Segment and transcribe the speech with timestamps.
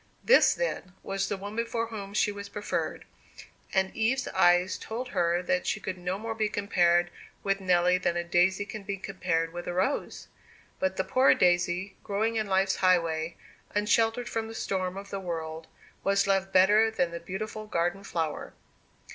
[0.23, 3.05] This, then, was the woman before whom she was preferred;
[3.71, 7.11] and Eve's eyes told her that she could no more be compared
[7.43, 10.27] with Nelly than a daisy can be compared with a rose!
[10.79, 13.37] But the poor daisy, growing in life's highway,
[13.75, 15.67] unsheltered from the storms of the world,
[16.03, 18.53] was loved better than the beautiful garden flower.